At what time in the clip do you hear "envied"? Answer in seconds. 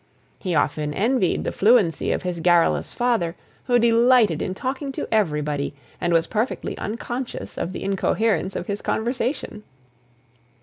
0.95-1.43